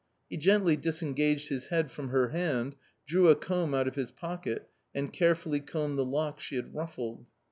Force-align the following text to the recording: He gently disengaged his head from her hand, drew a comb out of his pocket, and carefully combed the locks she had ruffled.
He 0.31 0.37
gently 0.37 0.77
disengaged 0.77 1.49
his 1.49 1.67
head 1.67 1.91
from 1.91 2.09
her 2.09 2.29
hand, 2.29 2.75
drew 3.05 3.29
a 3.29 3.35
comb 3.35 3.75
out 3.75 3.87
of 3.87 3.93
his 3.93 4.09
pocket, 4.09 4.67
and 4.95 5.13
carefully 5.13 5.59
combed 5.59 5.99
the 5.99 6.03
locks 6.05 6.43
she 6.43 6.55
had 6.55 6.73
ruffled. 6.73 7.27